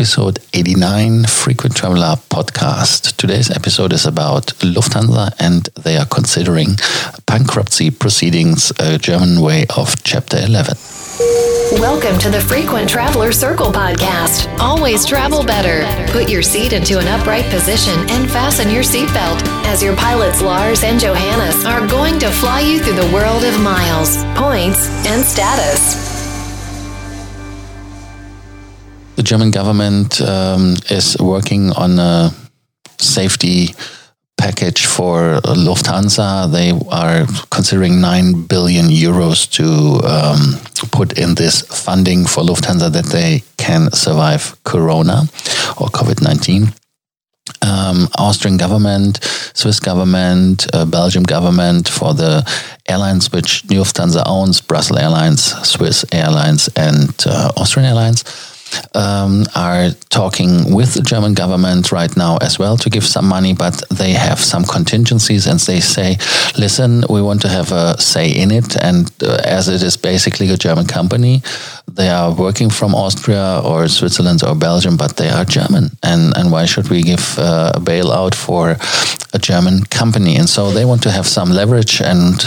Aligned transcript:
episode 0.00 0.38
89 0.54 1.24
Frequent 1.26 1.76
Traveler 1.76 2.16
podcast. 2.30 3.18
Today's 3.18 3.50
episode 3.50 3.92
is 3.92 4.06
about 4.06 4.46
Lufthansa 4.64 5.34
and 5.38 5.64
they 5.84 5.98
are 5.98 6.06
considering 6.06 6.68
bankruptcy 7.26 7.90
proceedings, 7.90 8.72
a 8.78 8.96
German 8.96 9.42
way 9.42 9.66
of 9.76 10.02
Chapter 10.02 10.38
11. 10.38 10.78
Welcome 11.82 12.18
to 12.20 12.30
the 12.30 12.40
Frequent 12.40 12.88
Traveler 12.88 13.30
Circle 13.30 13.72
podcast. 13.72 14.48
Always 14.58 15.04
travel 15.04 15.44
better. 15.44 15.84
Put 16.10 16.30
your 16.30 16.42
seat 16.42 16.72
into 16.72 16.98
an 16.98 17.06
upright 17.06 17.44
position 17.50 18.00
and 18.08 18.30
fasten 18.30 18.70
your 18.70 18.82
seatbelt 18.82 19.42
as 19.66 19.82
your 19.82 19.94
pilots 19.96 20.40
Lars 20.40 20.82
and 20.82 20.98
Johannes 20.98 21.66
are 21.66 21.86
going 21.86 22.18
to 22.20 22.30
fly 22.30 22.60
you 22.60 22.82
through 22.82 22.96
the 22.96 23.12
world 23.12 23.44
of 23.44 23.60
miles, 23.60 24.24
points, 24.34 24.88
and 25.06 25.22
status. 25.22 26.09
The 29.20 29.24
German 29.24 29.50
government 29.50 30.18
um, 30.22 30.76
is 30.88 31.14
working 31.20 31.72
on 31.72 31.98
a 31.98 32.30
safety 32.96 33.74
package 34.38 34.86
for 34.86 35.42
Lufthansa. 35.44 36.50
They 36.50 36.70
are 36.88 37.26
considering 37.50 38.00
9 38.00 38.46
billion 38.46 38.86
euros 38.86 39.46
to 39.50 40.00
um, 40.08 40.56
put 40.90 41.18
in 41.18 41.34
this 41.34 41.60
funding 41.60 42.24
for 42.24 42.42
Lufthansa 42.42 42.90
that 42.90 43.12
they 43.12 43.42
can 43.58 43.92
survive 43.92 44.56
Corona 44.64 45.24
or 45.76 45.88
COVID 45.88 46.22
19. 46.22 46.72
Um, 47.60 48.08
Austrian 48.16 48.56
government, 48.56 49.22
Swiss 49.52 49.80
government, 49.80 50.66
uh, 50.72 50.86
Belgium 50.86 51.24
government 51.24 51.90
for 51.90 52.14
the 52.14 52.42
airlines 52.88 53.30
which 53.30 53.64
Lufthansa 53.64 54.22
owns, 54.24 54.62
Brussels 54.62 54.98
Airlines, 54.98 55.44
Swiss 55.68 56.06
Airlines, 56.10 56.68
and 56.74 57.14
uh, 57.26 57.52
Austrian 57.58 57.86
Airlines 57.86 58.24
um, 58.94 59.44
are 59.54 59.90
talking 60.08 60.74
with 60.74 60.94
the 60.94 61.02
German 61.02 61.34
government 61.34 61.92
right 61.92 62.14
now 62.16 62.36
as 62.38 62.58
well 62.58 62.76
to 62.78 62.90
give 62.90 63.04
some 63.04 63.26
money, 63.26 63.54
but 63.54 63.82
they 63.90 64.12
have 64.12 64.40
some 64.40 64.64
contingencies 64.64 65.46
and 65.46 65.60
they 65.60 65.80
say, 65.80 66.16
listen, 66.56 67.04
we 67.08 67.22
want 67.22 67.40
to 67.42 67.48
have 67.48 67.72
a 67.72 68.00
say 68.00 68.30
in 68.30 68.50
it. 68.50 68.76
And 68.76 69.10
uh, 69.22 69.38
as 69.44 69.68
it 69.68 69.82
is 69.82 69.96
basically 69.96 70.50
a 70.50 70.56
German 70.56 70.86
company, 70.86 71.42
they 71.88 72.08
are 72.08 72.32
working 72.32 72.70
from 72.70 72.94
Austria 72.94 73.60
or 73.64 73.88
Switzerland 73.88 74.42
or 74.44 74.54
Belgium, 74.54 74.96
but 74.96 75.16
they 75.16 75.28
are 75.28 75.44
German. 75.44 75.90
And, 76.02 76.36
and 76.36 76.52
why 76.52 76.66
should 76.66 76.88
we 76.88 77.02
give 77.02 77.38
uh, 77.38 77.72
a 77.74 77.80
bailout 77.80 78.34
for 78.34 78.76
a 79.32 79.38
German 79.38 79.84
company? 79.84 80.36
And 80.36 80.48
so 80.48 80.70
they 80.70 80.84
want 80.84 81.02
to 81.02 81.10
have 81.10 81.26
some 81.26 81.50
leverage 81.50 82.00
and 82.00 82.40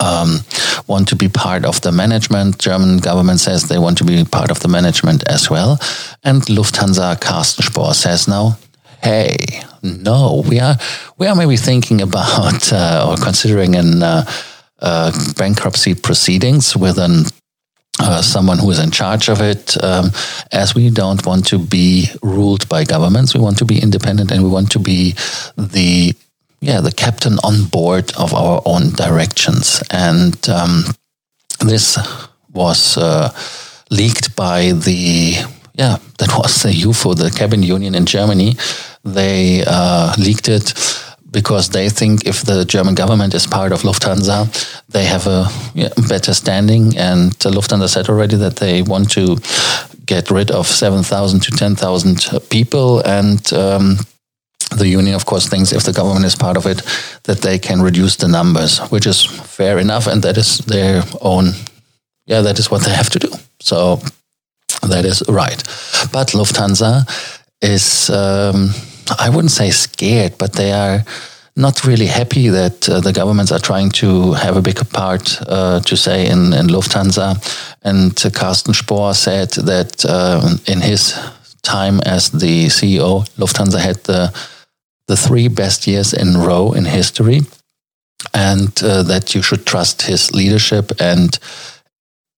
um, 0.00 0.40
want 0.86 1.08
to 1.08 1.16
be 1.16 1.28
part 1.28 1.64
of 1.64 1.80
the 1.80 1.92
management. 1.92 2.58
German 2.58 2.98
government 2.98 3.40
says 3.40 3.64
they 3.64 3.78
want 3.78 3.98
to 3.98 4.04
be 4.04 4.24
part 4.24 4.50
of 4.50 4.60
the 4.60 4.68
management 4.68 5.24
as 5.28 5.50
well. 5.50 5.78
And 6.24 6.42
Lufthansa 6.42 7.20
Carsten 7.20 7.64
Spohr 7.64 7.94
says 7.94 8.28
now, 8.28 8.58
hey, 9.02 9.36
no, 9.82 10.44
we 10.48 10.60
are 10.60 10.76
we 11.18 11.26
are 11.26 11.34
maybe 11.34 11.56
thinking 11.56 12.00
about 12.00 12.72
uh, 12.72 13.06
or 13.08 13.16
considering 13.16 13.76
an 13.76 14.02
uh, 14.02 14.24
uh, 14.80 15.12
bankruptcy 15.36 15.94
proceedings 15.94 16.76
with 16.76 16.98
an 16.98 17.24
uh, 17.98 18.20
someone 18.20 18.58
who 18.58 18.70
is 18.70 18.78
in 18.78 18.90
charge 18.90 19.30
of 19.30 19.40
it, 19.40 19.82
um, 19.82 20.10
as 20.52 20.74
we 20.74 20.90
don't 20.90 21.24
want 21.24 21.46
to 21.46 21.58
be 21.58 22.06
ruled 22.22 22.68
by 22.68 22.84
governments. 22.84 23.34
We 23.34 23.40
want 23.40 23.56
to 23.58 23.64
be 23.64 23.80
independent 23.80 24.30
and 24.30 24.42
we 24.42 24.50
want 24.50 24.70
to 24.72 24.78
be 24.78 25.12
the 25.56 26.14
yeah, 26.66 26.80
the 26.80 26.90
captain 26.90 27.38
on 27.44 27.64
board 27.66 28.12
of 28.16 28.34
our 28.34 28.60
own 28.64 28.90
directions. 28.90 29.82
And 29.90 30.36
um, 30.48 30.84
this 31.60 31.96
was 32.52 32.98
uh, 32.98 33.32
leaked 33.90 34.34
by 34.34 34.72
the, 34.72 35.36
yeah, 35.74 35.98
that 36.18 36.36
was 36.36 36.62
the 36.64 36.70
UFO, 36.70 37.16
the 37.16 37.30
cabin 37.30 37.62
union 37.62 37.94
in 37.94 38.04
Germany. 38.04 38.54
They 39.04 39.62
uh, 39.64 40.12
leaked 40.18 40.48
it 40.48 40.74
because 41.30 41.70
they 41.70 41.88
think 41.88 42.26
if 42.26 42.42
the 42.42 42.64
German 42.64 42.96
government 42.96 43.34
is 43.34 43.46
part 43.46 43.70
of 43.70 43.82
Lufthansa, 43.82 44.48
they 44.88 45.04
have 45.04 45.28
a 45.28 45.46
yeah, 45.74 45.90
better 46.08 46.34
standing. 46.34 46.98
And 46.98 47.30
Lufthansa 47.38 47.88
said 47.88 48.08
already 48.08 48.36
that 48.38 48.56
they 48.56 48.82
want 48.82 49.12
to 49.12 49.36
get 50.04 50.32
rid 50.32 50.50
of 50.50 50.66
7,000 50.66 51.40
to 51.42 51.50
10,000 51.52 52.48
people. 52.50 53.00
And 53.00 53.52
um, 53.52 53.98
the 54.78 54.88
union, 54.88 55.14
of 55.14 55.24
course, 55.24 55.48
thinks 55.48 55.72
if 55.72 55.82
the 55.82 55.92
government 55.92 56.24
is 56.24 56.36
part 56.36 56.56
of 56.56 56.66
it, 56.66 56.82
that 57.24 57.42
they 57.42 57.58
can 57.58 57.82
reduce 57.82 58.16
the 58.16 58.28
numbers, 58.28 58.78
which 58.90 59.06
is 59.06 59.24
fair 59.24 59.78
enough, 59.78 60.06
and 60.06 60.22
that 60.22 60.36
is 60.36 60.58
their 60.58 61.02
own. 61.20 61.52
Yeah, 62.26 62.42
that 62.42 62.58
is 62.58 62.70
what 62.70 62.82
they 62.82 62.92
have 62.92 63.10
to 63.10 63.18
do. 63.18 63.28
So 63.60 64.00
that 64.82 65.04
is 65.04 65.22
right. 65.28 65.62
But 66.12 66.34
Lufthansa 66.34 67.06
is, 67.60 68.10
um, 68.10 68.70
I 69.18 69.30
wouldn't 69.30 69.52
say 69.52 69.70
scared, 69.70 70.38
but 70.38 70.52
they 70.52 70.72
are 70.72 71.04
not 71.56 71.84
really 71.84 72.06
happy 72.06 72.48
that 72.48 72.88
uh, 72.88 73.00
the 73.00 73.12
governments 73.12 73.50
are 73.50 73.58
trying 73.58 73.90
to 73.90 74.32
have 74.34 74.56
a 74.56 74.62
bigger 74.62 74.84
part 74.84 75.40
uh, 75.48 75.80
to 75.80 75.96
say 75.96 76.26
in, 76.26 76.52
in 76.52 76.66
Lufthansa. 76.66 77.36
And 77.82 78.12
uh, 78.24 78.30
Carsten 78.30 78.74
Spohr 78.74 79.14
said 79.14 79.50
that 79.64 80.04
uh, 80.04 80.56
in 80.66 80.80
his 80.80 81.18
time 81.62 82.00
as 82.00 82.30
the 82.30 82.66
CEO, 82.66 83.26
Lufthansa 83.38 83.80
had 83.80 83.96
the 84.04 84.32
the 85.08 85.16
three 85.16 85.48
best 85.48 85.86
years 85.86 86.12
in 86.12 86.36
row 86.36 86.72
in 86.72 86.84
history, 86.84 87.40
and 88.34 88.82
uh, 88.82 89.02
that 89.02 89.34
you 89.34 89.42
should 89.42 89.66
trust 89.66 90.02
his 90.02 90.34
leadership. 90.34 90.92
And 91.00 91.38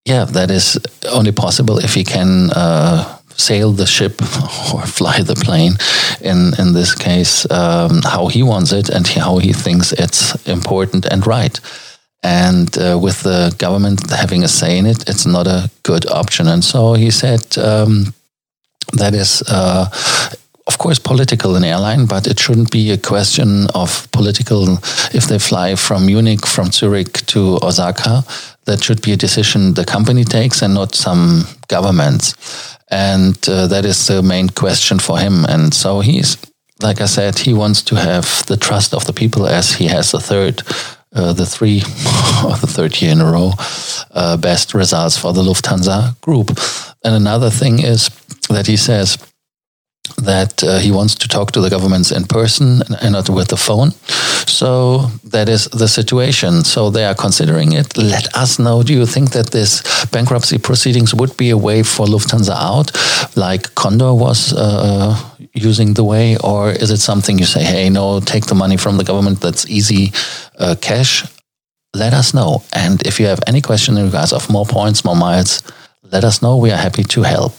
yeah, 0.05 0.25
that 0.25 0.51
is 0.51 0.79
only 1.11 1.31
possible 1.31 1.79
if 1.79 1.93
he 1.93 2.03
can 2.03 2.51
uh, 2.51 3.17
sail 3.35 3.71
the 3.71 3.85
ship 3.85 4.21
or 4.73 4.85
fly 4.85 5.21
the 5.21 5.35
plane. 5.35 5.73
In 6.21 6.53
in 6.59 6.73
this 6.73 6.95
case, 6.95 7.49
um, 7.51 8.01
how 8.03 8.27
he 8.27 8.43
wants 8.43 8.71
it 8.71 8.89
and 8.89 9.07
how 9.07 9.39
he 9.39 9.53
thinks 9.53 9.91
it's 9.93 10.35
important 10.47 11.05
and 11.05 11.25
right. 11.25 11.59
And 12.21 12.77
uh, 12.77 12.99
with 13.01 13.23
the 13.23 13.55
government 13.57 14.11
having 14.11 14.43
a 14.43 14.47
say 14.47 14.77
in 14.77 14.85
it, 14.85 15.07
it's 15.09 15.25
not 15.25 15.47
a 15.47 15.69
good 15.83 16.05
option. 16.09 16.47
And 16.47 16.63
so 16.63 16.93
he 16.93 17.11
said. 17.11 17.57
Um, 17.57 18.13
that 18.93 19.13
is 19.13 19.43
uh, 19.47 19.85
course, 20.79 20.97
political 20.97 21.55
in 21.55 21.63
airline, 21.63 22.05
but 22.07 22.25
it 22.25 22.39
shouldn't 22.39 22.71
be 22.71 22.91
a 22.91 22.97
question 22.97 23.67
of 23.75 24.09
political. 24.11 24.79
If 25.13 25.27
they 25.27 25.37
fly 25.37 25.75
from 25.75 26.07
Munich, 26.07 26.47
from 26.47 26.71
Zurich 26.71 27.13
to 27.27 27.59
Osaka, 27.61 28.23
that 28.65 28.83
should 28.83 29.01
be 29.01 29.11
a 29.11 29.17
decision 29.17 29.73
the 29.73 29.85
company 29.85 30.23
takes 30.23 30.61
and 30.61 30.73
not 30.73 30.95
some 30.95 31.43
governments. 31.67 32.33
And 32.89 33.37
uh, 33.47 33.67
that 33.67 33.85
is 33.85 34.07
the 34.07 34.23
main 34.23 34.49
question 34.49 34.99
for 34.99 35.19
him. 35.19 35.45
And 35.45 35.73
so 35.73 35.99
he's, 35.99 36.37
like 36.81 37.01
I 37.01 37.05
said, 37.05 37.37
he 37.37 37.53
wants 37.53 37.83
to 37.83 37.95
have 37.95 38.45
the 38.47 38.57
trust 38.57 38.93
of 38.93 39.05
the 39.05 39.13
people 39.13 39.45
as 39.47 39.73
he 39.73 39.87
has 39.87 40.11
the 40.11 40.19
third. 40.19 40.63
Uh, 41.11 41.33
the 41.33 41.45
three 41.45 41.81
or 42.45 42.55
the 42.61 42.69
third 42.69 43.01
year 43.01 43.11
in 43.11 43.19
a 43.19 43.25
row 43.25 43.51
uh, 44.11 44.37
best 44.37 44.75
results 44.75 45.17
for 45.17 45.33
the 45.33 45.41
Lufthansa 45.41 46.21
group. 46.21 46.49
And 47.03 47.15
another 47.15 47.49
thing 47.49 47.79
is 47.79 48.11
that 48.49 48.67
he 48.67 48.77
says 48.77 49.17
that 50.17 50.63
uh, 50.63 50.77
he 50.79 50.91
wants 50.91 51.15
to 51.15 51.27
talk 51.27 51.51
to 51.51 51.61
the 51.61 51.69
governments 51.69 52.11
in 52.11 52.25
person 52.25 52.81
and 53.01 53.13
not 53.13 53.29
with 53.29 53.47
the 53.47 53.57
phone. 53.57 53.91
So 54.47 55.09
that 55.23 55.49
is 55.49 55.65
the 55.65 55.87
situation. 55.87 56.63
So 56.63 56.89
they 56.89 57.05
are 57.05 57.15
considering 57.15 57.73
it. 57.73 57.97
Let 57.97 58.35
us 58.35 58.59
know. 58.59 58.83
Do 58.83 58.93
you 58.93 59.05
think 59.05 59.31
that 59.31 59.51
this 59.51 60.05
bankruptcy 60.07 60.57
proceedings 60.57 61.13
would 61.13 61.35
be 61.37 61.49
a 61.49 61.57
way 61.57 61.83
for 61.83 62.05
Lufthansa 62.05 62.55
out, 62.55 62.91
like 63.35 63.75
Condor 63.75 64.13
was 64.13 64.53
uh, 64.53 65.15
using 65.53 65.93
the 65.93 66.03
way, 66.03 66.37
or 66.43 66.71
is 66.71 66.91
it 66.91 66.99
something 66.99 67.39
you 67.39 67.45
say, 67.45 67.63
hey, 67.63 67.89
no, 67.89 68.19
take 68.19 68.45
the 68.45 68.55
money 68.55 68.77
from 68.77 68.97
the 68.97 69.03
government? 69.03 69.41
That's 69.41 69.69
easy 69.69 70.11
uh, 70.57 70.75
cash. 70.81 71.25
Let 71.93 72.13
us 72.13 72.33
know. 72.33 72.63
And 72.73 73.01
if 73.05 73.19
you 73.19 73.25
have 73.27 73.39
any 73.47 73.61
question 73.61 73.97
in 73.97 74.05
regards 74.05 74.33
of 74.33 74.49
more 74.49 74.65
points, 74.65 75.03
more 75.03 75.15
miles, 75.15 75.63
let 76.11 76.23
us 76.23 76.41
know. 76.41 76.57
We 76.57 76.71
are 76.71 76.77
happy 76.77 77.03
to 77.03 77.23
help. 77.23 77.53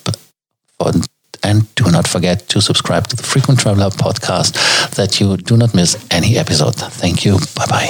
And 1.42 1.72
do 1.74 1.90
not 1.90 2.06
forget 2.06 2.46
to 2.48 2.60
subscribe 2.60 3.08
to 3.08 3.16
the 3.16 3.22
Frequent 3.22 3.60
Traveler 3.60 3.90
podcast 3.90 4.54
that 4.96 5.20
you 5.20 5.36
do 5.36 5.56
not 5.56 5.74
miss 5.74 5.96
any 6.10 6.36
episode. 6.36 6.74
Thank 6.76 7.24
you. 7.24 7.38
Bye 7.56 7.66
bye. 7.68 7.88